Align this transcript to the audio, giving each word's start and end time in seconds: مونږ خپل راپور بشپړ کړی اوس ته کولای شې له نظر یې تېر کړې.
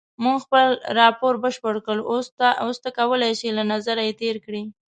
مونږ 0.23 0.37
خپل 0.45 0.67
راپور 0.99 1.33
بشپړ 1.43 1.75
کړی 1.87 2.01
اوس 2.63 2.77
ته 2.83 2.89
کولای 2.97 3.33
شې 3.39 3.49
له 3.57 3.63
نظر 3.73 3.97
یې 4.07 4.13
تېر 4.21 4.35
کړې. 4.45 4.63